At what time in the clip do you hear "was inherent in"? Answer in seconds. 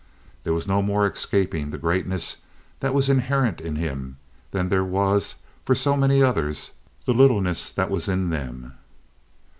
2.95-3.75